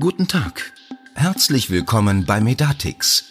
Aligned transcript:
Guten 0.00 0.28
Tag. 0.28 0.72
Herzlich 1.16 1.70
willkommen 1.70 2.24
bei 2.24 2.40
Medatix. 2.40 3.28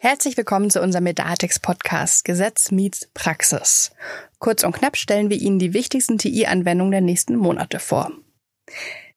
Herzlich 0.00 0.38
willkommen 0.38 0.70
zu 0.70 0.80
unserem 0.80 1.04
Medatix 1.04 1.58
Podcast 1.58 2.24
Gesetz 2.24 2.70
meets 2.70 3.10
Praxis. 3.12 3.90
Kurz 4.38 4.64
und 4.64 4.72
knapp 4.72 4.96
stellen 4.96 5.28
wir 5.28 5.36
Ihnen 5.36 5.58
die 5.58 5.74
wichtigsten 5.74 6.16
TI-Anwendungen 6.16 6.92
der 6.92 7.02
nächsten 7.02 7.36
Monate 7.36 7.80
vor. 7.80 8.12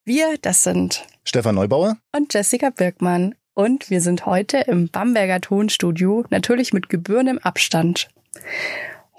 Wir, 0.04 0.38
das 0.42 0.66
sind 0.66 1.08
Stefan 1.24 1.56
Neubauer 1.56 1.96
und 2.14 2.34
Jessica 2.34 2.70
Birkmann. 2.70 3.34
Und 3.54 3.90
wir 3.90 4.02
sind 4.02 4.26
heute 4.26 4.58
im 4.58 4.90
Bamberger 4.90 5.40
Tonstudio, 5.40 6.26
natürlich 6.30 6.74
mit 6.74 6.90
gebührendem 6.90 7.38
Abstand. 7.38 8.10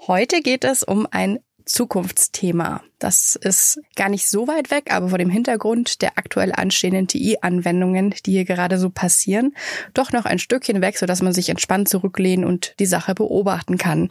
Heute 0.05 0.41
geht 0.41 0.65
es 0.65 0.83
um 0.83 1.07
ein 1.09 1.39
Zukunftsthema. 1.65 2.81
Das 2.99 3.35
ist 3.35 3.81
gar 3.95 4.09
nicht 4.09 4.27
so 4.27 4.47
weit 4.47 4.71
weg, 4.71 4.91
aber 4.93 5.09
vor 5.09 5.17
dem 5.17 5.29
Hintergrund 5.29 6.01
der 6.01 6.17
aktuell 6.17 6.51
anstehenden 6.51 7.07
TI-Anwendungen, 7.07 8.15
die 8.25 8.31
hier 8.31 8.45
gerade 8.45 8.77
so 8.77 8.89
passieren, 8.89 9.55
doch 9.93 10.11
noch 10.11 10.25
ein 10.25 10.39
Stückchen 10.39 10.81
weg, 10.81 10.97
sodass 10.97 11.21
man 11.21 11.33
sich 11.33 11.49
entspannt 11.49 11.89
zurücklehnen 11.89 12.45
und 12.45 12.75
die 12.79 12.85
Sache 12.85 13.15
beobachten 13.15 13.77
kann. 13.77 14.09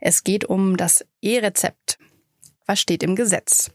Es 0.00 0.24
geht 0.24 0.44
um 0.44 0.76
das 0.76 1.04
E-Rezept. 1.22 1.98
Was 2.66 2.80
steht 2.80 3.02
im 3.02 3.16
Gesetz? 3.16 3.70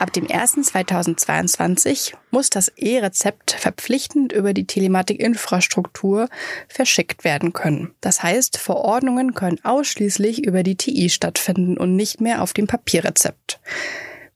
Ab 0.00 0.14
dem 0.14 0.26
01.2022 0.28 2.14
muss 2.30 2.48
das 2.48 2.68
E-Rezept 2.68 3.50
verpflichtend 3.50 4.32
über 4.32 4.54
die 4.54 4.66
Telematikinfrastruktur 4.66 6.30
verschickt 6.68 7.22
werden 7.22 7.52
können. 7.52 7.92
Das 8.00 8.22
heißt, 8.22 8.56
Verordnungen 8.56 9.34
können 9.34 9.62
ausschließlich 9.62 10.46
über 10.46 10.62
die 10.62 10.76
TI 10.76 11.10
stattfinden 11.10 11.76
und 11.76 11.96
nicht 11.96 12.22
mehr 12.22 12.40
auf 12.40 12.54
dem 12.54 12.66
Papierrezept. 12.66 13.60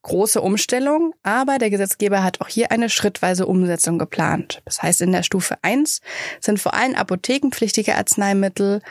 Große 0.03 0.43
Umstellung, 0.43 1.15
aber 1.23 1.57
der 1.57 1.71
Gesetzgeber 1.71 2.23
hat 2.23 2.43
auch 2.43 2.49
hier 2.49 2.71
eine 2.71 2.91
schrittweise 2.91 3.47
Umsetzung 3.47 3.99
geplant. 3.99 4.61
Das 4.67 4.83
heißt, 4.83 5.01
in 5.01 5.13
der 5.13 5.23
Stufe 5.23 5.57
1 5.63 6.03
sind 6.41 6.61
vor 6.61 6.75
allem 6.75 6.95
apothekenpflichtige 6.95 7.97
Arzneimittel 7.97 8.83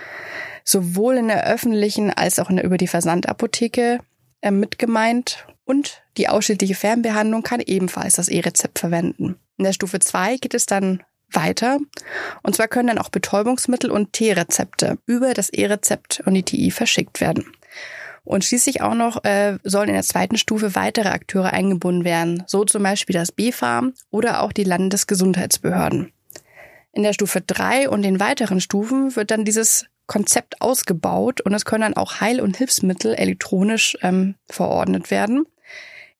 sowohl 0.63 1.17
in 1.17 1.27
der 1.27 1.45
öffentlichen 1.45 2.09
als 2.09 2.39
auch 2.39 2.49
in 2.49 2.55
der 2.55 2.65
über 2.65 2.77
die 2.77 2.87
Versandapotheke 2.87 3.99
äh, 4.41 4.49
mit 4.49 4.79
gemeint 4.79 5.45
und 5.65 6.03
die 6.17 6.29
ausschließliche 6.29 6.75
Fernbehandlung 6.75 7.43
kann 7.43 7.59
ebenfalls 7.59 8.13
das 8.13 8.27
E-Rezept 8.27 8.79
verwenden. 8.79 9.35
In 9.57 9.65
der 9.65 9.73
Stufe 9.73 9.99
2 9.99 10.37
geht 10.37 10.53
es 10.53 10.65
dann 10.65 11.03
weiter. 11.31 11.79
Und 12.43 12.55
zwar 12.55 12.67
können 12.67 12.87
dann 12.87 12.97
auch 12.97 13.09
Betäubungsmittel 13.09 13.91
und 13.91 14.13
T-Rezepte 14.13 14.97
über 15.05 15.33
das 15.33 15.49
E-Rezept 15.49 16.21
und 16.25 16.33
die 16.33 16.43
TI 16.43 16.71
verschickt 16.71 17.21
werden. 17.21 17.45
Und 18.23 18.45
schließlich 18.45 18.81
auch 18.81 18.93
noch 18.93 19.23
äh, 19.25 19.57
sollen 19.63 19.89
in 19.89 19.95
der 19.95 20.03
zweiten 20.03 20.37
Stufe 20.37 20.75
weitere 20.75 21.09
Akteure 21.09 21.51
eingebunden 21.51 22.05
werden, 22.05 22.43
so 22.47 22.63
zum 22.63 22.83
Beispiel 22.83 23.15
das 23.15 23.33
BfArM 23.33 23.93
oder 24.11 24.41
auch 24.41 24.53
die 24.53 24.63
Landesgesundheitsbehörden. 24.63 26.13
In 26.93 27.03
der 27.03 27.13
Stufe 27.13 27.41
3 27.41 27.89
und 27.89 28.03
den 28.03 28.19
weiteren 28.19 28.61
Stufen 28.61 29.15
wird 29.15 29.31
dann 29.31 29.45
dieses 29.45 29.87
Konzept 30.07 30.61
ausgebaut 30.61 31.41
und 31.41 31.53
es 31.53 31.65
können 31.65 31.81
dann 31.81 31.97
auch 31.97 32.21
Heil- 32.21 32.41
und 32.41 32.57
Hilfsmittel 32.57 33.15
elektronisch 33.15 33.97
ähm, 34.01 34.35
verordnet 34.47 35.11
werden. 35.11 35.45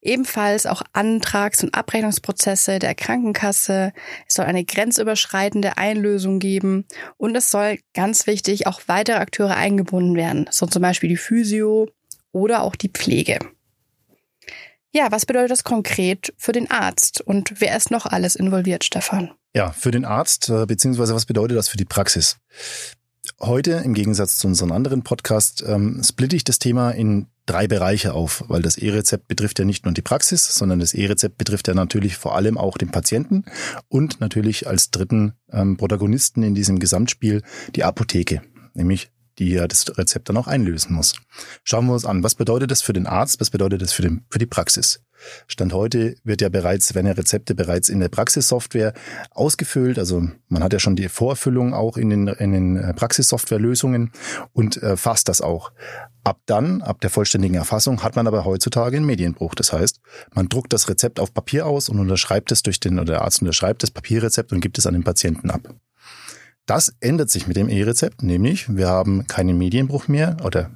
Ebenfalls 0.03 0.65
auch 0.65 0.81
Antrags- 0.91 1.63
und 1.63 1.73
Abrechnungsprozesse 1.73 2.79
der 2.79 2.93
Krankenkasse. 2.93 3.93
Es 4.27 4.35
soll 4.35 4.45
eine 4.45 4.65
grenzüberschreitende 4.65 5.77
Einlösung 5.77 6.39
geben 6.39 6.85
und 7.15 7.35
es 7.35 7.49
soll 7.49 7.79
ganz 7.93 8.27
wichtig 8.27 8.67
auch 8.67 8.81
weitere 8.87 9.15
Akteure 9.17 9.55
eingebunden 9.55 10.15
werden, 10.15 10.47
so 10.51 10.65
zum 10.65 10.81
Beispiel 10.81 11.07
die 11.07 11.17
Physio 11.17 11.89
oder 12.33 12.63
auch 12.63 12.75
die 12.75 12.89
Pflege. 12.89 13.39
Ja, 14.91 15.09
was 15.09 15.25
bedeutet 15.25 15.51
das 15.51 15.63
konkret 15.63 16.33
für 16.37 16.51
den 16.51 16.69
Arzt 16.69 17.21
und 17.21 17.61
wer 17.61 17.75
ist 17.77 17.89
noch 17.89 18.05
alles 18.05 18.35
involviert, 18.35 18.83
Stefan? 18.83 19.31
Ja, 19.55 19.71
für 19.71 19.91
den 19.91 20.03
Arzt, 20.03 20.49
äh, 20.49 20.65
beziehungsweise 20.65 21.15
was 21.15 21.25
bedeutet 21.25 21.57
das 21.57 21.69
für 21.69 21.77
die 21.77 21.85
Praxis? 21.85 22.37
Heute, 23.39 23.81
im 23.85 23.93
Gegensatz 23.93 24.37
zu 24.37 24.47
unseren 24.47 24.71
anderen 24.71 25.03
Podcast, 25.03 25.63
ähm, 25.65 26.01
splitte 26.03 26.35
ich 26.35 26.43
das 26.43 26.59
Thema 26.59 26.91
in 26.91 27.27
drei 27.45 27.67
Bereiche 27.67 28.13
auf, 28.13 28.43
weil 28.47 28.61
das 28.61 28.77
E-Rezept 28.77 29.27
betrifft 29.27 29.59
ja 29.59 29.65
nicht 29.65 29.85
nur 29.85 29.93
die 29.93 30.01
Praxis, 30.01 30.55
sondern 30.55 30.79
das 30.79 30.93
E-Rezept 30.93 31.37
betrifft 31.37 31.67
ja 31.67 31.73
natürlich 31.73 32.17
vor 32.17 32.35
allem 32.35 32.57
auch 32.57 32.77
den 32.77 32.89
Patienten 32.89 33.45
und 33.89 34.19
natürlich 34.19 34.67
als 34.67 34.91
dritten 34.91 35.33
ähm, 35.51 35.77
Protagonisten 35.77 36.43
in 36.43 36.55
diesem 36.55 36.79
Gesamtspiel 36.79 37.41
die 37.75 37.83
Apotheke, 37.83 38.41
nämlich 38.73 39.12
die 39.39 39.51
ja 39.51 39.67
das 39.67 39.97
Rezept 39.97 40.29
dann 40.29 40.37
auch 40.37 40.47
einlösen 40.47 40.93
muss. 40.93 41.15
Schauen 41.63 41.87
wir 41.87 41.93
uns 41.93 42.05
an, 42.05 42.23
was 42.23 42.35
bedeutet 42.35 42.71
das 42.71 42.81
für 42.81 42.93
den 42.93 43.07
Arzt, 43.07 43.39
was 43.39 43.49
bedeutet 43.49 43.81
das 43.81 43.93
für, 43.93 44.01
den, 44.01 44.25
für 44.29 44.39
die 44.39 44.45
Praxis? 44.45 45.01
Stand 45.47 45.73
heute 45.73 46.15
wird 46.23 46.41
ja 46.41 46.49
bereits, 46.49 46.93
werden 46.95 47.07
ja 47.07 47.13
Rezepte 47.13 47.55
bereits 47.55 47.89
in 47.89 47.99
der 47.99 48.09
Praxissoftware 48.09 48.93
ausgefüllt. 49.31 49.99
Also 49.99 50.27
man 50.47 50.63
hat 50.63 50.73
ja 50.73 50.79
schon 50.79 50.95
die 50.95 51.09
Vorerfüllung 51.09 51.73
auch 51.73 51.97
in 51.97 52.09
den, 52.09 52.27
in 52.27 52.51
den 52.51 52.77
äh, 52.77 52.93
Praxissoftwarelösungen 52.93 54.11
und 54.51 54.81
äh, 54.81 54.97
fasst 54.97 55.29
das 55.29 55.41
auch. 55.41 55.71
Ab 56.23 56.39
dann, 56.45 56.81
ab 56.81 57.01
der 57.01 57.09
vollständigen 57.09 57.55
Erfassung, 57.55 58.03
hat 58.03 58.15
man 58.15 58.27
aber 58.27 58.45
heutzutage 58.45 58.97
einen 58.97 59.05
Medienbruch. 59.05 59.55
Das 59.55 59.73
heißt, 59.73 59.99
man 60.33 60.49
druckt 60.49 60.73
das 60.73 60.89
Rezept 60.89 61.19
auf 61.19 61.33
Papier 61.33 61.65
aus 61.65 61.89
und 61.89 61.99
unterschreibt 61.99 62.51
es 62.51 62.63
durch 62.63 62.79
den, 62.79 62.99
oder 62.99 63.13
der 63.13 63.21
Arzt 63.21 63.41
unterschreibt 63.41 63.83
das 63.83 63.91
Papierrezept 63.91 64.51
und 64.51 64.61
gibt 64.61 64.77
es 64.77 64.87
an 64.87 64.93
den 64.93 65.03
Patienten 65.03 65.49
ab. 65.49 65.73
Das 66.65 66.93
ändert 67.01 67.29
sich 67.29 67.47
mit 67.47 67.57
dem 67.57 67.69
E-Rezept, 67.69 68.23
nämlich 68.23 68.75
wir 68.75 68.87
haben 68.87 69.27
keinen 69.27 69.57
Medienbruch 69.57 70.07
mehr 70.07 70.37
oder 70.43 70.71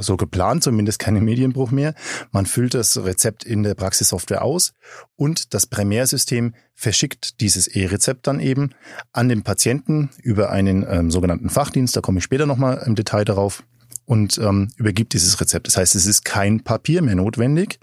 so 0.00 0.16
geplant, 0.16 0.62
zumindest 0.62 0.98
keinen 0.98 1.24
Medienbruch 1.24 1.70
mehr. 1.70 1.94
Man 2.32 2.44
füllt 2.44 2.74
das 2.74 3.02
Rezept 3.02 3.44
in 3.44 3.62
der 3.62 3.74
Praxissoftware 3.74 4.42
aus 4.42 4.74
und 5.16 5.54
das 5.54 5.66
Primärsystem 5.66 6.54
verschickt 6.74 7.40
dieses 7.40 7.66
E-Rezept 7.66 8.26
dann 8.26 8.40
eben 8.40 8.70
an 9.12 9.28
den 9.28 9.42
Patienten 9.42 10.10
über 10.22 10.50
einen 10.50 10.84
ähm, 10.88 11.10
sogenannten 11.10 11.48
Fachdienst, 11.48 11.96
da 11.96 12.02
komme 12.02 12.18
ich 12.18 12.24
später 12.24 12.44
nochmal 12.44 12.82
im 12.86 12.94
Detail 12.94 13.24
darauf, 13.24 13.62
und 14.06 14.38
ähm, 14.38 14.68
übergibt 14.76 15.12
dieses 15.14 15.40
Rezept. 15.40 15.66
Das 15.66 15.76
heißt, 15.76 15.94
es 15.94 16.06
ist 16.06 16.24
kein 16.24 16.60
Papier 16.60 17.02
mehr 17.02 17.14
notwendig. 17.14 17.78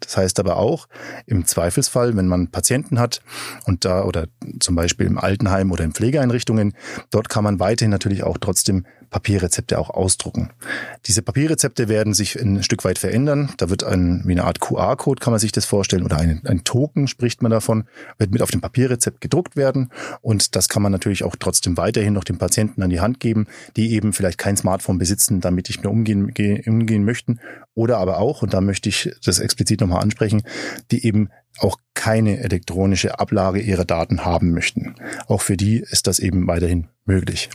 Das 0.00 0.16
heißt 0.16 0.38
aber 0.40 0.56
auch, 0.56 0.88
im 1.26 1.46
Zweifelsfall, 1.46 2.16
wenn 2.16 2.28
man 2.28 2.48
Patienten 2.48 2.98
hat 2.98 3.22
und 3.64 3.84
da 3.84 4.04
oder 4.04 4.26
zum 4.60 4.74
Beispiel 4.74 5.06
im 5.06 5.18
Altenheim 5.18 5.72
oder 5.72 5.84
in 5.84 5.92
Pflegeeinrichtungen, 5.92 6.74
dort 7.10 7.28
kann 7.28 7.44
man 7.44 7.60
weiterhin 7.60 7.90
natürlich 7.90 8.22
auch 8.22 8.38
trotzdem 8.38 8.86
Papierrezepte 9.10 9.78
auch 9.78 9.90
ausdrucken. 9.90 10.50
Diese 11.06 11.22
Papierrezepte 11.22 11.88
werden 11.88 12.14
sich 12.14 12.40
ein 12.40 12.62
Stück 12.62 12.84
weit 12.84 12.98
verändern. 12.98 13.52
Da 13.56 13.70
wird 13.70 13.84
ein, 13.84 14.22
wie 14.26 14.32
eine 14.32 14.44
Art 14.44 14.60
QR-Code, 14.60 15.20
kann 15.20 15.32
man 15.32 15.40
sich 15.40 15.52
das 15.52 15.64
vorstellen, 15.64 16.04
oder 16.04 16.18
ein, 16.18 16.42
ein 16.44 16.64
Token 16.64 17.08
spricht 17.08 17.42
man 17.42 17.50
davon, 17.50 17.84
wird 18.18 18.30
mit 18.30 18.42
auf 18.42 18.50
dem 18.50 18.60
Papierrezept 18.60 19.20
gedruckt 19.20 19.56
werden. 19.56 19.90
Und 20.20 20.56
das 20.56 20.68
kann 20.68 20.82
man 20.82 20.92
natürlich 20.92 21.24
auch 21.24 21.36
trotzdem 21.38 21.76
weiterhin 21.76 22.12
noch 22.12 22.24
dem 22.24 22.38
Patienten 22.38 22.82
an 22.82 22.90
die 22.90 23.00
Hand 23.00 23.20
geben, 23.20 23.46
die 23.76 23.92
eben 23.92 24.12
vielleicht 24.12 24.38
kein 24.38 24.56
Smartphone 24.56 24.98
besitzen, 24.98 25.40
damit 25.40 25.68
nicht 25.68 25.82
mehr 25.82 25.90
umgehen, 25.90 26.32
umgehen 26.66 27.04
möchten. 27.04 27.40
Oder 27.74 27.98
aber 27.98 28.18
auch, 28.18 28.42
und 28.42 28.54
da 28.54 28.60
möchte 28.60 28.88
ich 28.88 29.10
das 29.24 29.38
explizit 29.38 29.80
nochmal 29.80 30.02
ansprechen, 30.02 30.42
die 30.90 31.06
eben 31.06 31.28
auch 31.58 31.78
keine 31.94 32.40
elektronische 32.40 33.18
Ablage 33.18 33.60
ihrer 33.60 33.84
Daten 33.84 34.24
haben 34.24 34.52
möchten. 34.52 34.94
Auch 35.26 35.40
für 35.42 35.56
die 35.56 35.78
ist 35.78 36.06
das 36.06 36.18
eben 36.18 36.46
weiterhin 36.46 36.88
möglich. 37.04 37.50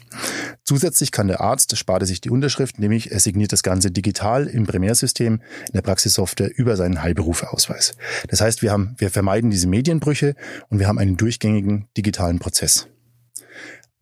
Zusätzlich 0.63 1.11
kann 1.11 1.27
der 1.27 1.41
Arzt, 1.41 1.77
spart 1.77 2.03
er 2.03 2.07
sich 2.07 2.21
die 2.21 2.29
Unterschrift, 2.29 2.79
nämlich 2.79 3.11
er 3.11 3.19
signiert 3.19 3.51
das 3.51 3.63
Ganze 3.63 3.91
digital 3.91 4.47
im 4.47 4.65
Primärsystem 4.65 5.35
in 5.35 5.73
der 5.73 5.81
Praxissoftware 5.81 6.51
über 6.57 6.75
seinen 6.75 7.01
Heilberufeausweis. 7.03 7.93
Das 8.27 8.41
heißt, 8.41 8.61
wir 8.61 8.71
haben, 8.71 8.95
wir 8.97 9.09
vermeiden 9.09 9.51
diese 9.51 9.67
Medienbrüche 9.67 10.35
und 10.69 10.79
wir 10.79 10.87
haben 10.87 10.99
einen 10.99 11.17
durchgängigen 11.17 11.87
digitalen 11.95 12.39
Prozess. 12.39 12.87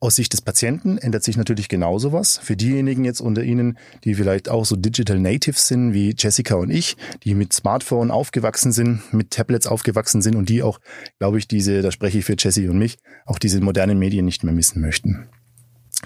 Aus 0.02 0.16
Sicht 0.16 0.32
des 0.32 0.42
Patienten 0.42 0.98
ändert 0.98 1.24
sich 1.24 1.36
natürlich 1.36 1.68
genauso 1.68 2.13
was. 2.13 2.38
Für 2.38 2.56
diejenigen 2.56 3.04
jetzt 3.04 3.19
unter 3.19 3.44
Ihnen, 3.44 3.78
die 4.06 4.16
vielleicht 4.16 4.48
auch 4.48 4.63
so 4.63 4.78
Digital 4.78 5.19
Natives 5.19 5.68
sind, 5.68 5.94
wie 5.94 6.16
Jessica 6.18 6.56
und 6.56 6.69
ich, 6.69 6.96
die 7.24 7.36
mit 7.36 7.51
Smartphone 7.51 8.10
aufgewachsen 8.10 8.72
sind, 8.72 9.13
mit 9.13 9.31
Tablets 9.31 9.68
aufgewachsen 9.68 10.22
sind 10.22 10.38
und 10.38 10.48
die 10.48 10.63
auch, 10.63 10.80
glaube 11.18 11.38
ich, 11.38 11.50
diese, 11.50 11.81
da 11.81 11.92
spreche 11.92 12.19
ich 12.19 12.25
für 12.25 12.36
Jessie 12.40 12.69
und 12.69 12.80
mich, 12.80 12.98
auch 13.25 13.40
diese 13.40 13.60
modernen 13.60 14.00
Medien 14.00 14.24
nicht 14.24 14.46
mehr 14.46 14.54
missen 14.54 14.81
möchten. 14.81 15.28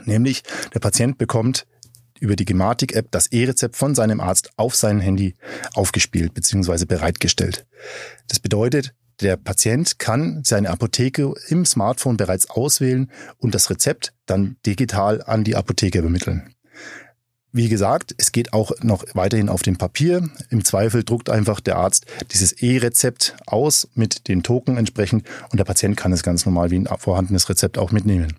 Nämlich, 0.06 0.42
der 0.74 0.80
Patient 0.80 1.20
bekommt 1.20 1.68
über 2.20 2.36
die 2.36 2.46
Gematik-App 2.46 3.12
das 3.12 3.28
E-Rezept 3.28 3.76
von 3.76 3.94
seinem 3.94 4.22
Arzt 4.22 4.52
auf 4.56 4.76
sein 4.76 5.02
Handy 5.02 5.36
aufgespielt 5.76 6.34
bzw. 6.34 6.86
bereitgestellt. 6.86 7.68
Das 8.28 8.40
bedeutet, 8.40 8.96
der 9.24 9.38
Patient 9.38 9.98
kann 9.98 10.44
seine 10.44 10.70
Apotheke 10.70 11.34
im 11.48 11.66
Smartphone 11.66 12.18
bereits 12.18 12.50
auswählen 12.50 13.10
und 13.38 13.56
das 13.56 13.70
Rezept 13.70 14.14
dann 14.26 14.58
digital 14.66 15.24
an 15.24 15.44
die 15.44 15.56
Apotheke 15.56 16.00
übermitteln. 16.00 16.54
Wie 17.56 17.70
gesagt, 17.70 18.16
es 18.18 18.32
geht 18.32 18.52
auch 18.52 18.72
noch 18.82 19.06
weiterhin 19.14 19.48
auf 19.48 19.62
dem 19.62 19.78
Papier. 19.78 20.28
Im 20.50 20.66
Zweifel 20.66 21.04
druckt 21.04 21.30
einfach 21.30 21.60
der 21.60 21.78
Arzt 21.78 22.08
dieses 22.32 22.52
E-Rezept 22.52 23.36
aus 23.46 23.88
mit 23.94 24.28
den 24.28 24.42
Token 24.42 24.76
entsprechend 24.76 25.26
und 25.52 25.60
der 25.60 25.66
Patient 25.66 25.96
kann 25.96 26.12
es 26.12 26.24
ganz 26.24 26.46
normal 26.46 26.72
wie 26.72 26.80
ein 26.80 26.88
vorhandenes 26.98 27.50
Rezept 27.50 27.78
auch 27.78 27.92
mitnehmen. 27.92 28.34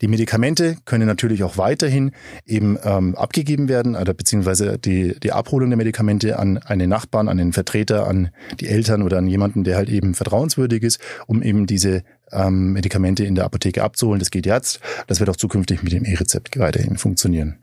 Die 0.00 0.08
Medikamente 0.08 0.76
können 0.84 1.06
natürlich 1.06 1.42
auch 1.42 1.58
weiterhin 1.58 2.12
eben 2.44 2.78
ähm, 2.82 3.14
abgegeben 3.14 3.68
werden, 3.68 3.96
oder 3.96 4.14
beziehungsweise 4.14 4.78
die, 4.78 5.18
die 5.20 5.32
Abholung 5.32 5.70
der 5.70 5.76
Medikamente 5.76 6.38
an 6.38 6.58
einen 6.58 6.88
Nachbarn, 6.88 7.28
an 7.28 7.36
den 7.36 7.52
Vertreter, 7.52 8.06
an 8.06 8.30
die 8.60 8.68
Eltern 8.68 9.02
oder 9.02 9.18
an 9.18 9.26
jemanden, 9.26 9.64
der 9.64 9.76
halt 9.76 9.88
eben 9.88 10.14
vertrauenswürdig 10.14 10.82
ist, 10.82 11.00
um 11.26 11.42
eben 11.42 11.66
diese 11.66 12.02
ähm, 12.32 12.72
Medikamente 12.72 13.24
in 13.24 13.34
der 13.34 13.44
Apotheke 13.44 13.82
abzuholen. 13.82 14.18
Das 14.18 14.30
geht 14.30 14.46
jetzt. 14.46 14.80
Das 15.06 15.20
wird 15.20 15.30
auch 15.30 15.36
zukünftig 15.36 15.82
mit 15.82 15.92
dem 15.92 16.04
E-Rezept 16.04 16.58
weiterhin 16.58 16.96
funktionieren. 16.98 17.58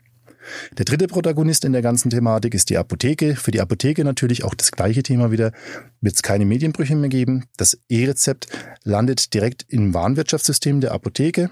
Der 0.77 0.85
dritte 0.85 1.07
Protagonist 1.07 1.63
in 1.65 1.71
der 1.71 1.81
ganzen 1.81 2.09
Thematik 2.09 2.53
ist 2.53 2.69
die 2.69 2.77
Apotheke. 2.77 3.35
Für 3.35 3.51
die 3.51 3.61
Apotheke 3.61 4.03
natürlich 4.03 4.44
auch 4.44 4.53
das 4.53 4.71
gleiche 4.71 5.03
Thema 5.03 5.31
wieder. 5.31 5.51
Wird 6.01 6.15
es 6.15 6.21
keine 6.21 6.45
Medienbrüche 6.45 6.95
mehr 6.95 7.09
geben. 7.09 7.45
Das 7.57 7.79
E-Rezept 7.89 8.47
landet 8.83 9.33
direkt 9.33 9.65
im 9.69 9.94
Warenwirtschaftssystem 9.94 10.81
der 10.81 10.91
Apotheke 10.91 11.49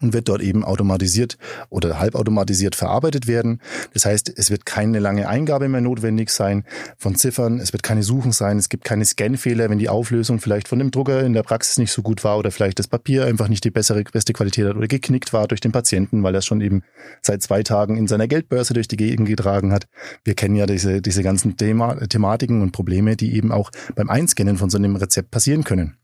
und 0.00 0.12
wird 0.12 0.28
dort 0.28 0.42
eben 0.42 0.64
automatisiert 0.64 1.38
oder 1.68 1.98
halbautomatisiert 1.98 2.74
verarbeitet 2.74 3.26
werden. 3.26 3.60
Das 3.92 4.04
heißt, 4.04 4.32
es 4.36 4.50
wird 4.50 4.66
keine 4.66 4.98
lange 4.98 5.28
Eingabe 5.28 5.68
mehr 5.68 5.80
notwendig 5.80 6.30
sein 6.30 6.64
von 6.96 7.14
Ziffern, 7.14 7.58
es 7.58 7.72
wird 7.72 7.82
keine 7.82 8.02
Suchen 8.02 8.32
sein, 8.32 8.58
es 8.58 8.68
gibt 8.68 8.84
keine 8.84 9.04
Scanfehler, 9.04 9.70
wenn 9.70 9.78
die 9.78 9.88
Auflösung 9.88 10.40
vielleicht 10.40 10.68
von 10.68 10.78
dem 10.78 10.90
Drucker 10.90 11.22
in 11.24 11.32
der 11.32 11.42
Praxis 11.42 11.78
nicht 11.78 11.92
so 11.92 12.02
gut 12.02 12.24
war 12.24 12.38
oder 12.38 12.50
vielleicht 12.50 12.78
das 12.78 12.88
Papier 12.88 13.26
einfach 13.26 13.48
nicht 13.48 13.64
die 13.64 13.70
bessere, 13.70 14.04
beste 14.04 14.32
Qualität 14.32 14.66
hat 14.66 14.76
oder 14.76 14.88
geknickt 14.88 15.32
war 15.32 15.48
durch 15.48 15.60
den 15.60 15.72
Patienten, 15.72 16.22
weil 16.22 16.34
er 16.34 16.42
schon 16.42 16.60
eben 16.60 16.82
seit 17.22 17.42
zwei 17.42 17.62
Tagen 17.62 17.96
in 17.96 18.06
seiner 18.06 18.28
Geldbörse 18.28 18.74
durch 18.74 18.88
die 18.88 18.96
Gegend 18.96 19.28
getragen 19.28 19.72
hat. 19.72 19.86
Wir 20.24 20.34
kennen 20.34 20.56
ja 20.56 20.66
diese, 20.66 21.02
diese 21.02 21.22
ganzen 21.22 21.56
Thema, 21.56 21.96
Thematiken 22.06 22.62
und 22.62 22.72
Probleme, 22.72 23.16
die 23.16 23.34
eben 23.34 23.52
auch 23.52 23.70
beim 23.94 24.10
Einscannen 24.10 24.56
von 24.56 24.70
so 24.70 24.78
einem 24.78 24.96
Rezept 24.96 25.30
passieren 25.30 25.64
können. 25.64 25.96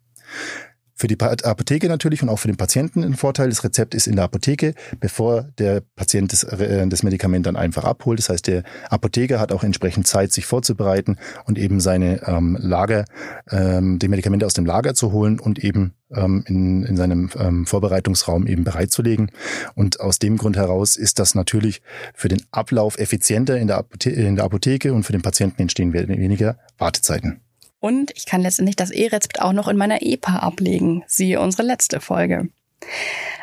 Für 1.02 1.08
die 1.08 1.18
Apotheke 1.20 1.88
natürlich 1.88 2.22
und 2.22 2.28
auch 2.28 2.36
für 2.36 2.46
den 2.46 2.56
Patienten 2.56 3.02
ein 3.02 3.14
Vorteil. 3.14 3.48
Das 3.48 3.64
Rezept 3.64 3.92
ist 3.92 4.06
in 4.06 4.14
der 4.14 4.26
Apotheke, 4.26 4.72
bevor 5.00 5.48
der 5.58 5.82
Patient 5.96 6.32
das, 6.32 6.44
äh, 6.44 6.86
das 6.86 7.02
Medikament 7.02 7.44
dann 7.44 7.56
einfach 7.56 7.82
abholt. 7.82 8.20
Das 8.20 8.28
heißt, 8.28 8.46
der 8.46 8.62
Apotheker 8.88 9.40
hat 9.40 9.50
auch 9.50 9.64
entsprechend 9.64 10.06
Zeit, 10.06 10.30
sich 10.30 10.46
vorzubereiten 10.46 11.16
und 11.44 11.58
eben 11.58 11.80
seine 11.80 12.24
ähm, 12.28 12.56
Lager, 12.60 13.04
ähm, 13.50 13.98
die 13.98 14.06
Medikamente 14.06 14.46
aus 14.46 14.52
dem 14.52 14.64
Lager 14.64 14.94
zu 14.94 15.10
holen 15.10 15.40
und 15.40 15.58
eben 15.58 15.94
ähm, 16.12 16.44
in, 16.46 16.84
in 16.84 16.96
seinem 16.96 17.30
ähm, 17.36 17.66
Vorbereitungsraum 17.66 18.46
eben 18.46 18.62
bereitzulegen. 18.62 19.32
Und 19.74 19.98
aus 19.98 20.20
dem 20.20 20.36
Grund 20.36 20.56
heraus 20.56 20.94
ist 20.94 21.18
das 21.18 21.34
natürlich 21.34 21.82
für 22.14 22.28
den 22.28 22.44
Ablauf 22.52 22.96
effizienter 22.96 23.58
in 23.58 23.66
der, 23.66 23.78
Apothe 23.78 24.10
in 24.10 24.36
der 24.36 24.44
Apotheke 24.44 24.92
und 24.92 25.02
für 25.02 25.10
den 25.10 25.22
Patienten 25.22 25.62
entstehen 25.62 25.92
weniger 25.94 26.58
Wartezeiten. 26.78 27.40
Und 27.82 28.12
ich 28.14 28.26
kann 28.26 28.42
letztendlich 28.42 28.76
das 28.76 28.92
E-Rezept 28.92 29.42
auch 29.42 29.52
noch 29.52 29.66
in 29.66 29.76
meiner 29.76 30.02
EPA 30.02 30.36
ablegen. 30.36 31.02
Siehe 31.08 31.40
unsere 31.40 31.64
letzte 31.64 32.00
Folge. 32.00 32.48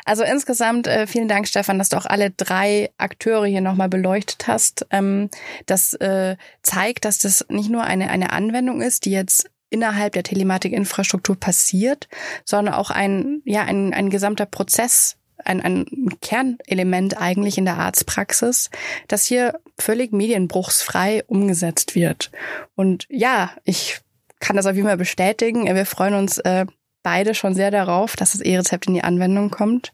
Also 0.06 0.24
insgesamt 0.24 0.86
äh, 0.86 1.06
vielen 1.06 1.28
Dank, 1.28 1.46
Stefan, 1.46 1.76
dass 1.76 1.90
du 1.90 1.98
auch 1.98 2.06
alle 2.06 2.30
drei 2.30 2.88
Akteure 2.96 3.44
hier 3.44 3.60
nochmal 3.60 3.90
beleuchtet 3.90 4.46
hast. 4.46 4.86
Ähm, 4.90 5.28
das 5.66 5.92
äh, 5.92 6.38
zeigt, 6.62 7.04
dass 7.04 7.18
das 7.18 7.44
nicht 7.50 7.68
nur 7.68 7.84
eine, 7.84 8.08
eine 8.08 8.32
Anwendung 8.32 8.80
ist, 8.80 9.04
die 9.04 9.10
jetzt 9.10 9.50
innerhalb 9.68 10.14
der 10.14 10.22
Telematikinfrastruktur 10.22 11.36
passiert, 11.38 12.08
sondern 12.46 12.74
auch 12.74 12.90
ein, 12.90 13.42
ja, 13.44 13.64
ein, 13.64 13.92
ein 13.92 14.08
gesamter 14.08 14.46
Prozess, 14.46 15.18
ein, 15.44 15.60
ein 15.60 15.86
Kernelement 16.22 17.20
eigentlich 17.20 17.58
in 17.58 17.66
der 17.66 17.76
Arztpraxis, 17.76 18.70
das 19.06 19.26
hier 19.26 19.60
völlig 19.78 20.12
medienbruchsfrei 20.12 21.24
umgesetzt 21.26 21.94
wird. 21.94 22.30
Und 22.74 23.04
ja, 23.10 23.50
ich 23.64 24.00
kann 24.40 24.56
das 24.56 24.66
auf 24.66 24.74
jeden 24.74 24.88
Fall 24.88 24.96
bestätigen. 24.96 25.66
Wir 25.66 25.86
freuen 25.86 26.14
uns 26.14 26.38
äh, 26.38 26.66
beide 27.02 27.34
schon 27.34 27.54
sehr 27.54 27.70
darauf, 27.70 28.16
dass 28.16 28.32
das 28.32 28.40
E-Rezept 28.40 28.86
in 28.86 28.94
die 28.94 29.04
Anwendung 29.04 29.50
kommt. 29.50 29.92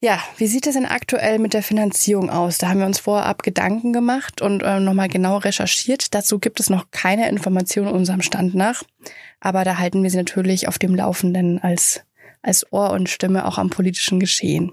Ja, 0.00 0.22
wie 0.36 0.46
sieht 0.46 0.68
es 0.68 0.74
denn 0.74 0.86
aktuell 0.86 1.40
mit 1.40 1.54
der 1.54 1.62
Finanzierung 1.62 2.30
aus? 2.30 2.58
Da 2.58 2.68
haben 2.68 2.78
wir 2.78 2.86
uns 2.86 3.00
vorab 3.00 3.42
Gedanken 3.42 3.92
gemacht 3.92 4.40
und 4.40 4.62
äh, 4.62 4.78
nochmal 4.78 5.08
genau 5.08 5.38
recherchiert. 5.38 6.14
Dazu 6.14 6.38
gibt 6.38 6.60
es 6.60 6.70
noch 6.70 6.92
keine 6.92 7.28
Informationen 7.28 7.90
unserem 7.90 8.22
Stand 8.22 8.54
nach. 8.54 8.84
Aber 9.40 9.64
da 9.64 9.78
halten 9.78 10.02
wir 10.04 10.10
Sie 10.10 10.16
natürlich 10.16 10.68
auf 10.68 10.78
dem 10.78 10.94
Laufenden 10.94 11.60
als, 11.60 12.02
als 12.42 12.72
Ohr 12.72 12.90
und 12.90 13.08
Stimme 13.08 13.44
auch 13.44 13.58
am 13.58 13.70
politischen 13.70 14.20
Geschehen. 14.20 14.72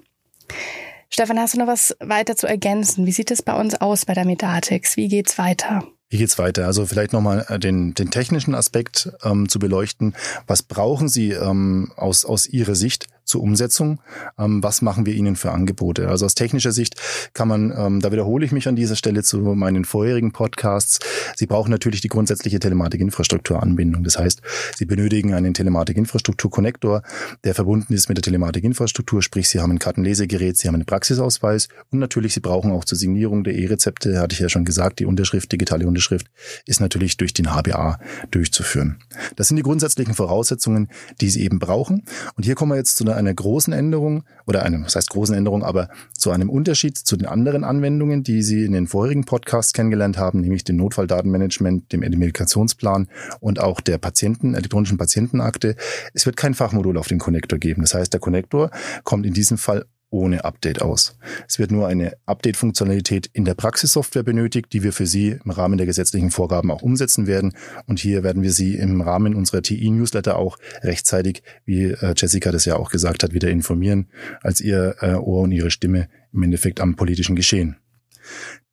Stefan, 1.09 1.39
hast 1.39 1.55
du 1.55 1.59
noch 1.59 1.67
was 1.67 1.95
weiter 1.99 2.35
zu 2.35 2.45
ergänzen? 2.45 3.07
Wie 3.07 3.11
sieht 3.11 3.31
es 3.31 3.41
bei 3.41 3.53
uns 3.53 3.81
aus 3.81 4.05
bei 4.05 4.13
der 4.13 4.25
Medatix? 4.25 4.95
Wie 4.95 5.07
geht's 5.07 5.39
weiter? 5.39 5.87
Wie 6.09 6.17
geht's 6.17 6.37
weiter? 6.37 6.65
Also 6.65 6.85
vielleicht 6.85 7.13
nochmal 7.13 7.45
äh, 7.49 7.59
den, 7.59 7.93
den 7.93 8.11
technischen 8.11 8.53
Aspekt 8.53 9.11
ähm, 9.23 9.49
zu 9.49 9.59
beleuchten. 9.59 10.15
Was 10.47 10.61
brauchen 10.61 11.09
Sie 11.09 11.31
ähm, 11.31 11.91
aus, 11.95 12.25
aus 12.25 12.45
Ihrer 12.47 12.75
Sicht 12.75 13.07
zur 13.25 13.41
Umsetzung. 13.41 13.99
Ähm, 14.37 14.63
was 14.63 14.81
machen 14.81 15.05
wir 15.05 15.13
Ihnen 15.13 15.35
für 15.35 15.51
Angebote? 15.51 16.07
Also 16.07 16.25
aus 16.25 16.35
technischer 16.35 16.71
Sicht 16.71 16.95
kann 17.33 17.47
man, 17.47 17.73
ähm, 17.75 17.99
da 17.99 18.11
wiederhole 18.11 18.45
ich 18.45 18.51
mich 18.51 18.67
an 18.67 18.75
dieser 18.75 18.95
Stelle 18.95 19.23
zu 19.23 19.39
meinen 19.39 19.85
vorherigen 19.85 20.31
Podcasts, 20.31 20.99
Sie 21.35 21.47
brauchen 21.47 21.71
natürlich 21.71 22.01
die 22.01 22.07
grundsätzliche 22.07 22.59
Telematikinfrastrukturanbindung. 22.59 24.03
Das 24.03 24.17
heißt, 24.17 24.41
Sie 24.77 24.85
benötigen 24.85 25.33
einen 25.33 25.53
Telematikinfrastruktur-Konnektor, 25.53 27.01
der 27.43 27.55
verbunden 27.55 27.93
ist 27.93 28.07
mit 28.07 28.17
der 28.17 28.23
Telematikinfrastruktur, 28.23 29.21
sprich 29.21 29.49
Sie 29.49 29.59
haben 29.59 29.71
ein 29.71 29.79
Kartenlesegerät, 29.79 30.57
Sie 30.57 30.67
haben 30.67 30.75
einen 30.75 30.85
Praxisausweis 30.85 31.67
und 31.91 31.99
natürlich 31.99 32.33
Sie 32.33 32.39
brauchen 32.39 32.71
auch 32.71 32.85
zur 32.85 32.97
Signierung 32.97 33.43
der 33.43 33.55
E-Rezepte, 33.55 34.19
hatte 34.19 34.33
ich 34.33 34.39
ja 34.39 34.49
schon 34.49 34.65
gesagt, 34.65 34.99
die 34.99 35.05
Unterschrift, 35.05 35.51
digitale 35.51 35.87
Unterschrift 35.87 36.27
ist 36.65 36.79
natürlich 36.79 37.17
durch 37.17 37.33
den 37.33 37.53
HBA 37.53 37.99
durchzuführen. 38.31 38.97
Das 39.35 39.47
sind 39.47 39.57
die 39.57 39.63
grundsätzlichen 39.63 40.13
Voraussetzungen, 40.13 40.89
die 41.21 41.29
Sie 41.29 41.43
eben 41.43 41.59
brauchen. 41.59 42.03
Und 42.35 42.43
hier 42.43 42.55
kommen 42.55 42.71
wir 42.71 42.77
jetzt 42.77 42.97
zu 42.97 43.03
einer 43.03 43.14
einer 43.15 43.33
großen 43.33 43.73
Änderung 43.73 44.23
oder 44.45 44.63
einem, 44.63 44.85
was 44.85 44.95
heißt 44.95 45.09
großen 45.09 45.35
Änderung, 45.35 45.63
aber 45.63 45.89
zu 46.13 46.31
einem 46.31 46.49
Unterschied 46.49 46.97
zu 46.97 47.17
den 47.17 47.27
anderen 47.27 47.63
Anwendungen, 47.63 48.23
die 48.23 48.43
Sie 48.43 48.65
in 48.65 48.73
den 48.73 48.87
vorherigen 48.87 49.25
Podcasts 49.25 49.73
kennengelernt 49.73 50.17
haben, 50.17 50.41
nämlich 50.41 50.63
dem 50.63 50.75
Notfalldatenmanagement, 50.77 51.91
dem 51.91 52.01
Medikationsplan 52.01 53.07
und 53.39 53.59
auch 53.59 53.81
der 53.81 53.97
Patienten, 53.97 54.53
elektronischen 54.53 54.97
Patientenakte. 54.97 55.75
Es 56.13 56.25
wird 56.25 56.37
kein 56.37 56.53
Fachmodul 56.53 56.97
auf 56.97 57.07
den 57.07 57.19
Connector 57.19 57.59
geben. 57.59 57.81
Das 57.81 57.93
heißt, 57.93 58.13
der 58.13 58.19
Connector 58.19 58.71
kommt 59.03 59.25
in 59.25 59.33
diesem 59.33 59.57
Fall 59.57 59.85
ohne 60.09 60.45
Update 60.45 60.81
aus. 60.81 61.17
Es 61.47 61.59
wird 61.59 61.71
nur 61.71 61.87
eine 61.87 62.13
Update-Funktionalität 62.25 63.29
in 63.33 63.45
der 63.45 63.55
Praxissoftware 63.55 64.23
benötigt, 64.23 64.73
die 64.73 64.83
wir 64.83 64.93
für 64.93 65.05
Sie 65.07 65.37
im 65.43 65.51
Rahmen 65.51 65.77
der 65.77 65.87
gesetzlichen 65.87 66.31
Vorgaben 66.31 66.71
auch 66.71 66.81
umsetzen 66.81 67.27
werden. 67.27 67.55
Und 67.85 67.99
hier 67.99 68.23
werden 68.23 68.43
wir 68.43 68.51
Sie 68.51 68.75
im 68.75 69.01
Rahmen 69.01 69.35
unserer 69.35 69.61
TI-Newsletter 69.61 70.37
auch 70.37 70.57
rechtzeitig, 70.81 71.43
wie 71.65 71.85
äh, 71.85 72.13
Jessica 72.15 72.51
das 72.51 72.65
ja 72.65 72.75
auch 72.77 72.91
gesagt 72.91 73.23
hat, 73.23 73.33
wieder 73.33 73.49
informieren, 73.49 74.07
als 74.41 74.61
Ihr 74.61 74.95
äh, 75.01 75.15
Ohr 75.15 75.41
und 75.41 75.51
Ihre 75.51 75.71
Stimme 75.71 76.07
im 76.33 76.43
Endeffekt 76.43 76.79
am 76.79 76.95
politischen 76.95 77.35
Geschehen. 77.35 77.77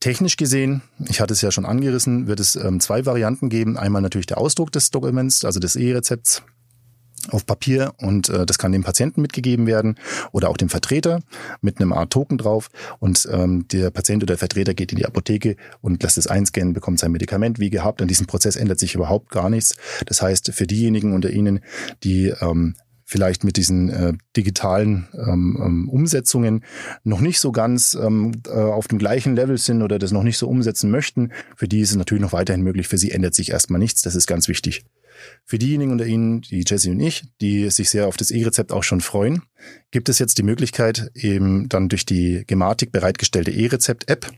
Technisch 0.01 0.37
gesehen, 0.37 0.83
ich 1.09 1.21
hatte 1.21 1.35
es 1.35 1.43
ja 1.43 1.53
schon 1.53 1.67
angerissen, 1.67 2.27
wird 2.27 2.41
es 2.41 2.57
ähm, 2.57 2.81
zwei 2.81 3.07
Varianten 3.07 3.49
geben. 3.51 3.77
Einmal 3.77 4.03
natürlich 4.03 4.27
der 4.27 4.39
Ausdruck 4.39 4.73
des 4.73 4.91
Dokuments, 4.91 5.45
also 5.45 5.61
des 5.61 5.77
E-Rezepts 5.77 6.43
auf 7.31 7.47
Papier 7.47 7.95
und 7.99 8.29
äh, 8.29 8.47
das 8.47 8.59
kann 8.59 8.73
dem 8.73 8.83
Patienten 8.83 9.23
mitgegeben 9.23 9.67
werden 9.67 9.97
oder 10.33 10.49
auch 10.49 10.57
dem 10.57 10.69
Vertreter 10.69 11.21
mit 11.61 11.81
einem 11.81 11.93
Art 11.93 12.12
Token 12.12 12.38
drauf 12.38 12.69
und 12.99 13.29
ähm, 13.31 13.67
der 13.69 13.91
Patient 13.91 14.23
oder 14.23 14.33
der 14.33 14.38
Vertreter 14.38 14.75
geht 14.75 14.93
in 14.93 14.99
die 14.99 15.07
Apotheke 15.07 15.57
und 15.81 16.02
lässt 16.02 16.19
es 16.19 16.26
einscannen, 16.26 16.73
bekommt 16.73 16.99
sein 16.99 17.12
Medikament 17.12 17.59
wie 17.59 17.71
gehabt. 17.71 18.02
An 18.02 18.09
diesem 18.09 18.26
Prozess 18.26 18.57
ändert 18.57 18.79
sich 18.79 18.95
überhaupt 18.95 19.31
gar 19.31 19.50
nichts. 19.50 19.76
Das 20.07 20.23
heißt, 20.23 20.52
für 20.52 20.67
diejenigen 20.67 21.12
unter 21.12 21.31
Ihnen, 21.31 21.61
die 22.02 22.33
ähm, 22.41 22.75
vielleicht 23.05 23.45
mit 23.45 23.57
diesen 23.57 23.91
äh, 23.91 24.14
digitalen 24.37 25.09
ähm, 25.14 25.61
ähm, 25.62 25.88
Umsetzungen 25.88 26.64
noch 27.05 27.21
nicht 27.21 27.41
so 27.41 27.52
ganz 27.52 27.95
ähm, 27.95 28.33
äh, 28.47 28.52
auf 28.52 28.88
dem 28.88 28.99
gleichen 28.99 29.37
Level 29.37 29.59
sind 29.59 29.83
oder 29.83 29.99
das 29.99 30.12
noch 30.12 30.23
nicht 30.23 30.38
so 30.38 30.49
umsetzen 30.49 30.91
möchten, 30.91 31.31
für 31.55 31.69
die 31.69 31.81
ist 31.81 31.91
es 31.91 31.97
natürlich 31.97 32.23
noch 32.23 32.33
weiterhin 32.33 32.62
möglich. 32.62 32.88
Für 32.88 32.99
sie 32.99 33.11
ändert 33.11 33.35
sich 33.35 33.50
erstmal 33.50 33.79
nichts. 33.79 34.00
Das 34.02 34.14
ist 34.14 34.26
ganz 34.26 34.49
wichtig. 34.49 34.85
Für 35.45 35.59
diejenigen 35.59 35.92
unter 35.92 36.07
Ihnen, 36.07 36.42
die 36.42 36.64
Jesse 36.66 36.90
und 36.90 37.00
ich, 37.00 37.25
die 37.40 37.71
sich 37.71 37.90
sehr 37.90 38.07
auf 38.07 38.16
das 38.16 38.31
E-Rezept 38.31 38.73
auch 38.73 38.83
schon 38.83 39.00
freuen, 39.00 39.42
gibt 39.90 40.09
es 40.09 40.19
jetzt 40.19 40.38
die 40.38 40.42
Möglichkeit, 40.42 41.11
eben 41.14 41.69
dann 41.69 41.88
durch 41.88 42.07
die 42.07 42.45
Gematik 42.47 42.92
bereitgestellte 42.92 43.50
E-Rezept-App 43.50 44.31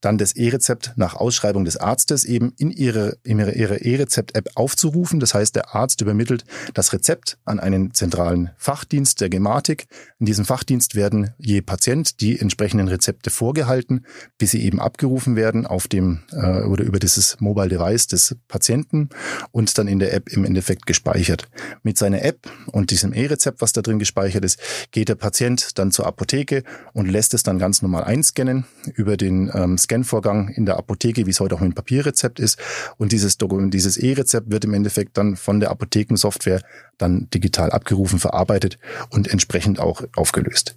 dann 0.00 0.18
das 0.18 0.32
E-Rezept 0.32 0.92
nach 0.96 1.14
Ausschreibung 1.14 1.64
des 1.64 1.76
Arztes 1.76 2.24
eben 2.24 2.52
in 2.58 2.70
ihre 2.70 3.18
E-Rezept-App 3.24 4.50
aufzurufen. 4.54 5.20
Das 5.20 5.34
heißt, 5.34 5.54
der 5.54 5.74
Arzt 5.74 6.00
übermittelt 6.00 6.44
das 6.74 6.92
Rezept 6.92 7.38
an 7.44 7.60
einen 7.60 7.94
zentralen 7.94 8.50
Fachdienst 8.56 9.20
der 9.20 9.30
Gematik. 9.30 9.86
In 10.18 10.26
diesem 10.26 10.44
Fachdienst 10.44 10.94
werden 10.94 11.30
je 11.38 11.62
Patient 11.62 12.20
die 12.20 12.38
entsprechenden 12.38 12.88
Rezepte 12.88 13.30
vorgehalten, 13.30 14.04
bis 14.38 14.50
sie 14.50 14.62
eben 14.62 14.80
abgerufen 14.80 15.36
werden 15.36 15.66
auf 15.66 15.88
dem 15.88 16.22
äh, 16.32 16.62
oder 16.62 16.84
über 16.84 16.98
dieses 16.98 17.40
Mobile 17.40 17.68
Device 17.68 18.08
des 18.08 18.36
Patienten 18.48 19.08
und 19.52 19.78
dann 19.78 19.86
in 19.86 20.00
der 20.00 20.11
App 20.12 20.28
im 20.28 20.44
Endeffekt 20.44 20.86
gespeichert. 20.86 21.48
Mit 21.82 21.98
seiner 21.98 22.22
App 22.22 22.50
und 22.66 22.90
diesem 22.90 23.12
E-Rezept, 23.12 23.60
was 23.60 23.72
da 23.72 23.82
drin 23.82 23.98
gespeichert 23.98 24.44
ist, 24.44 24.60
geht 24.90 25.08
der 25.08 25.14
Patient 25.14 25.78
dann 25.78 25.90
zur 25.90 26.06
Apotheke 26.06 26.62
und 26.92 27.08
lässt 27.08 27.34
es 27.34 27.42
dann 27.42 27.58
ganz 27.58 27.82
normal 27.82 28.04
einscannen 28.04 28.64
über 28.94 29.16
den 29.16 29.50
ähm, 29.54 29.78
Scanvorgang 29.78 30.48
in 30.48 30.66
der 30.66 30.76
Apotheke, 30.76 31.26
wie 31.26 31.30
es 31.30 31.40
heute 31.40 31.54
auch 31.54 31.60
mit 31.60 31.72
dem 31.72 31.74
Papierrezept 31.74 32.40
ist. 32.40 32.58
Und 32.98 33.12
dieses 33.12 33.38
Dokument, 33.38 33.72
dieses 33.74 33.96
E-Rezept 33.96 34.50
wird 34.50 34.64
im 34.64 34.74
Endeffekt 34.74 35.16
dann 35.16 35.36
von 35.36 35.60
der 35.60 35.70
Apothekensoftware 35.70 36.62
dann 36.98 37.28
digital 37.30 37.70
abgerufen, 37.70 38.18
verarbeitet 38.18 38.78
und 39.10 39.28
entsprechend 39.28 39.80
auch 39.80 40.02
aufgelöst. 40.14 40.76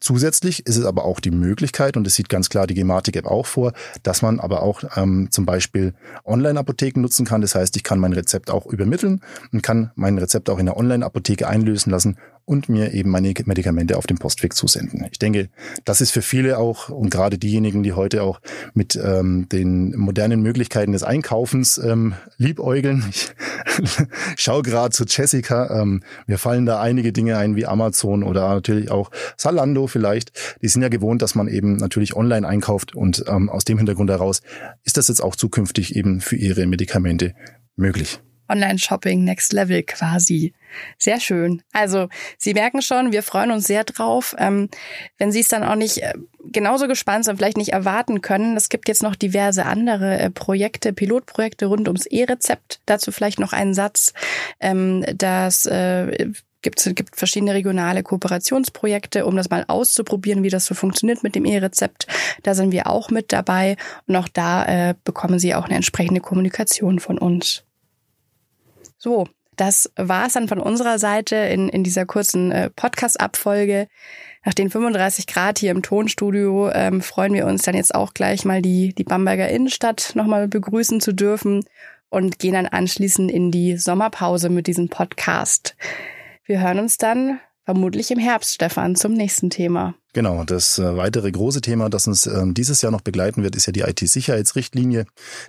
Zusätzlich 0.00 0.66
ist 0.66 0.76
es 0.76 0.84
aber 0.84 1.04
auch 1.04 1.20
die 1.20 1.30
Möglichkeit, 1.30 1.96
und 1.96 2.04
das 2.04 2.14
sieht 2.14 2.28
ganz 2.28 2.48
klar 2.48 2.66
die 2.66 2.74
Gematik-App 2.74 3.26
auch 3.26 3.46
vor, 3.46 3.72
dass 4.02 4.22
man 4.22 4.40
aber 4.40 4.62
auch 4.62 4.82
ähm, 4.96 5.28
zum 5.30 5.44
Beispiel 5.44 5.94
Online-Apotheken 6.24 7.00
nutzen 7.00 7.26
kann. 7.26 7.40
Das 7.40 7.54
heißt, 7.54 7.76
ich 7.76 7.82
kann 7.82 7.98
mein 7.98 8.12
Rezept 8.12 8.50
auch 8.50 8.66
übermitteln 8.66 9.20
und 9.52 9.62
kann 9.62 9.90
mein 9.96 10.18
Rezept 10.18 10.50
auch 10.50 10.58
in 10.58 10.66
der 10.66 10.76
Online-Apotheke 10.76 11.48
einlösen 11.48 11.90
lassen 11.90 12.16
und 12.48 12.70
mir 12.70 12.94
eben 12.94 13.10
meine 13.10 13.34
Medikamente 13.44 13.98
auf 13.98 14.06
dem 14.06 14.16
Postweg 14.16 14.54
zusenden. 14.54 15.06
Ich 15.12 15.18
denke, 15.18 15.50
das 15.84 16.00
ist 16.00 16.12
für 16.12 16.22
viele 16.22 16.58
auch 16.58 16.88
und 16.88 17.10
gerade 17.10 17.36
diejenigen, 17.36 17.82
die 17.82 17.92
heute 17.92 18.22
auch 18.22 18.40
mit 18.72 18.96
ähm, 18.96 19.48
den 19.50 19.94
modernen 19.96 20.40
Möglichkeiten 20.40 20.92
des 20.92 21.02
Einkaufens 21.02 21.76
ähm, 21.76 22.14
liebäugeln. 22.38 23.04
Ich 23.10 23.28
schaue 24.36 24.62
gerade 24.62 24.94
zu 24.94 25.04
Jessica. 25.04 25.82
Ähm, 25.82 26.02
mir 26.26 26.38
fallen 26.38 26.64
da 26.64 26.80
einige 26.80 27.12
Dinge 27.12 27.36
ein 27.36 27.54
wie 27.54 27.66
Amazon 27.66 28.22
oder 28.22 28.48
natürlich 28.48 28.90
auch 28.90 29.10
Salando 29.36 29.86
vielleicht. 29.86 30.32
Die 30.62 30.68
sind 30.68 30.80
ja 30.80 30.88
gewohnt, 30.88 31.20
dass 31.20 31.34
man 31.34 31.48
eben 31.48 31.76
natürlich 31.76 32.16
online 32.16 32.48
einkauft 32.48 32.96
und 32.96 33.24
ähm, 33.28 33.50
aus 33.50 33.64
dem 33.64 33.76
Hintergrund 33.76 34.08
heraus 34.08 34.40
ist 34.84 34.96
das 34.96 35.08
jetzt 35.08 35.22
auch 35.22 35.36
zukünftig 35.36 35.94
eben 35.94 36.22
für 36.22 36.36
ihre 36.36 36.66
Medikamente 36.66 37.34
möglich. 37.76 38.20
Online-Shopping 38.48 39.24
Next 39.24 39.52
Level 39.52 39.82
quasi. 39.82 40.52
Sehr 40.98 41.20
schön. 41.20 41.62
Also 41.72 42.08
Sie 42.36 42.54
merken 42.54 42.82
schon, 42.82 43.12
wir 43.12 43.22
freuen 43.22 43.50
uns 43.50 43.66
sehr 43.66 43.84
drauf. 43.84 44.34
Ähm, 44.38 44.68
wenn 45.18 45.32
Sie 45.32 45.40
es 45.40 45.48
dann 45.48 45.64
auch 45.64 45.74
nicht 45.74 45.98
äh, 46.02 46.14
genauso 46.44 46.88
gespannt 46.88 47.24
sind, 47.24 47.36
vielleicht 47.36 47.56
nicht 47.56 47.72
erwarten 47.72 48.20
können, 48.20 48.56
es 48.56 48.68
gibt 48.68 48.88
jetzt 48.88 49.02
noch 49.02 49.16
diverse 49.16 49.64
andere 49.64 50.18
äh, 50.18 50.30
Projekte, 50.30 50.92
Pilotprojekte 50.92 51.66
rund 51.66 51.88
ums 51.88 52.06
E-Rezept. 52.06 52.80
Dazu 52.86 53.12
vielleicht 53.12 53.38
noch 53.38 53.52
einen 53.52 53.74
Satz. 53.74 54.12
Ähm, 54.60 55.04
das 55.14 55.66
äh, 55.66 56.30
gibt 56.62 56.80
es 56.80 56.94
gibt 56.94 57.16
verschiedene 57.16 57.54
regionale 57.54 58.02
Kooperationsprojekte, 58.02 59.26
um 59.26 59.36
das 59.36 59.50
mal 59.50 59.64
auszuprobieren, 59.68 60.42
wie 60.42 60.50
das 60.50 60.66
so 60.66 60.74
funktioniert 60.74 61.22
mit 61.22 61.34
dem 61.34 61.44
E-Rezept. 61.44 62.06
Da 62.42 62.54
sind 62.54 62.72
wir 62.72 62.88
auch 62.88 63.10
mit 63.10 63.32
dabei 63.32 63.76
und 64.06 64.16
auch 64.16 64.28
da 64.28 64.64
äh, 64.64 64.94
bekommen 65.04 65.38
Sie 65.38 65.54
auch 65.54 65.66
eine 65.66 65.76
entsprechende 65.76 66.20
Kommunikation 66.20 66.98
von 66.98 67.18
uns. 67.18 67.64
So, 68.98 69.28
das 69.56 69.90
war 69.96 70.26
es 70.26 70.34
dann 70.34 70.48
von 70.48 70.60
unserer 70.60 70.98
Seite 70.98 71.36
in, 71.36 71.68
in 71.68 71.84
dieser 71.84 72.04
kurzen 72.04 72.52
äh, 72.52 72.70
Podcast-Abfolge. 72.70 73.88
Nach 74.44 74.54
den 74.54 74.70
35 74.70 75.26
Grad 75.26 75.58
hier 75.58 75.70
im 75.70 75.82
Tonstudio 75.82 76.70
ähm, 76.70 77.00
freuen 77.00 77.32
wir 77.32 77.46
uns 77.46 77.62
dann 77.62 77.74
jetzt 77.74 77.94
auch 77.94 78.14
gleich 78.14 78.44
mal 78.44 78.62
die, 78.62 78.94
die 78.94 79.04
Bamberger 79.04 79.48
Innenstadt 79.48 80.12
nochmal 80.14 80.48
begrüßen 80.48 81.00
zu 81.00 81.12
dürfen 81.12 81.64
und 82.08 82.38
gehen 82.38 82.54
dann 82.54 82.66
anschließend 82.66 83.30
in 83.30 83.50
die 83.50 83.76
Sommerpause 83.76 84.48
mit 84.48 84.66
diesem 84.66 84.88
Podcast. 84.88 85.76
Wir 86.44 86.60
hören 86.60 86.78
uns 86.78 86.96
dann 86.96 87.40
vermutlich 87.64 88.10
im 88.10 88.18
Herbst, 88.18 88.54
Stefan, 88.54 88.96
zum 88.96 89.12
nächsten 89.12 89.50
Thema. 89.50 89.94
Genau, 90.14 90.42
das 90.44 90.78
äh, 90.78 90.96
weitere 90.96 91.30
große 91.30 91.60
Thema, 91.60 91.90
das 91.90 92.06
uns 92.06 92.26
ähm, 92.26 92.54
dieses 92.54 92.80
Jahr 92.80 92.90
noch 92.92 93.02
begleiten 93.02 93.42
wird, 93.42 93.54
ist 93.54 93.66
ja 93.66 93.72
die 93.72 93.82
IT-Sicherheitsrichtlinie, 93.82 95.04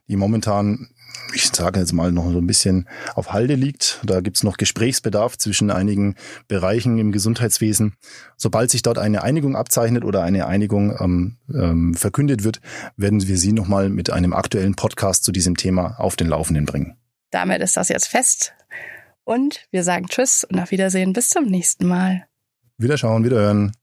die 0.09 0.17
momentan 0.17 0.89
ich 1.33 1.47
sage 1.47 1.79
jetzt 1.79 1.93
mal, 1.93 2.11
noch 2.11 2.31
so 2.31 2.37
ein 2.37 2.47
bisschen 2.47 2.87
auf 3.15 3.31
Halde 3.31 3.55
liegt. 3.55 3.99
Da 4.03 4.21
gibt's 4.21 4.43
noch 4.43 4.57
Gesprächsbedarf 4.57 5.37
zwischen 5.37 5.71
einigen 5.71 6.15
Bereichen 6.47 6.97
im 6.97 7.11
Gesundheitswesen. 7.11 7.93
Sobald 8.37 8.71
sich 8.71 8.81
dort 8.81 8.97
eine 8.97 9.23
Einigung 9.23 9.55
abzeichnet 9.55 10.03
oder 10.03 10.23
eine 10.23 10.47
Einigung 10.47 10.95
ähm, 10.99 11.37
ähm, 11.53 11.93
verkündet 11.93 12.43
wird, 12.43 12.61
werden 12.97 13.27
wir 13.27 13.37
Sie 13.37 13.53
nochmal 13.53 13.89
mit 13.89 14.09
einem 14.09 14.33
aktuellen 14.33 14.75
Podcast 14.75 15.23
zu 15.23 15.31
diesem 15.31 15.57
Thema 15.57 15.99
auf 15.99 16.15
den 16.15 16.27
Laufenden 16.27 16.65
bringen. 16.65 16.97
Damit 17.31 17.61
ist 17.61 17.77
das 17.77 17.89
jetzt 17.89 18.07
fest. 18.07 18.53
Und 19.23 19.67
wir 19.71 19.83
sagen 19.83 20.07
Tschüss 20.07 20.43
und 20.43 20.59
auf 20.59 20.71
Wiedersehen 20.71 21.13
bis 21.13 21.29
zum 21.29 21.45
nächsten 21.45 21.87
Mal. 21.87 22.25
Wiederschauen, 22.77 23.23
wiederhören. 23.23 23.73